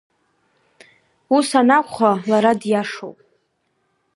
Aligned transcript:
Ус 1.35 1.49
анакәха, 1.59 2.11
лара 2.29 2.53
диашоуп. 2.61 3.17